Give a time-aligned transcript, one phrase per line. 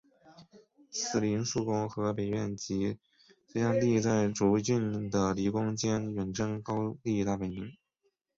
[0.89, 2.97] 此临朔宫和北苑即
[3.45, 7.71] 隋炀帝在涿郡的离宫兼远征高丽大本营。